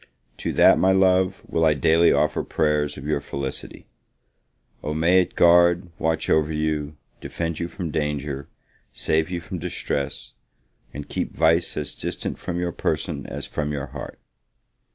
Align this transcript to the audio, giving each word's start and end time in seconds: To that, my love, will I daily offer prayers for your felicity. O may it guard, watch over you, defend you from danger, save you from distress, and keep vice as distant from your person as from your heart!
To 0.37 0.51
that, 0.53 0.79
my 0.79 0.91
love, 0.91 1.43
will 1.47 1.63
I 1.63 1.75
daily 1.75 2.11
offer 2.11 2.41
prayers 2.43 2.95
for 2.95 3.01
your 3.01 3.21
felicity. 3.21 3.85
O 4.81 4.95
may 4.95 5.19
it 5.21 5.35
guard, 5.35 5.91
watch 5.99 6.27
over 6.27 6.51
you, 6.51 6.97
defend 7.21 7.59
you 7.59 7.67
from 7.67 7.91
danger, 7.91 8.49
save 8.91 9.29
you 9.29 9.39
from 9.39 9.59
distress, 9.59 10.33
and 10.91 11.07
keep 11.07 11.35
vice 11.37 11.77
as 11.77 11.93
distant 11.93 12.39
from 12.39 12.59
your 12.59 12.71
person 12.71 13.27
as 13.27 13.45
from 13.45 13.71
your 13.71 13.85
heart! 13.93 14.17